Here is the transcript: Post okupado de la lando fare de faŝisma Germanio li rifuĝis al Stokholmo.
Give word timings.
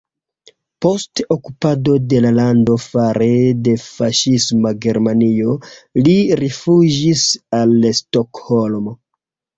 Post 0.85 1.21
okupado 1.35 1.97
de 2.13 2.21
la 2.25 2.31
lando 2.37 2.77
fare 2.85 3.27
de 3.67 3.75
faŝisma 3.83 4.71
Germanio 4.87 5.55
li 6.09 6.17
rifuĝis 6.43 7.29
al 7.61 7.91
Stokholmo. 8.01 8.99